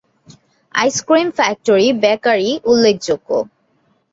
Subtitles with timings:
[0.75, 3.29] Ice cream factory, bakery, উল্লেখযোগ্য।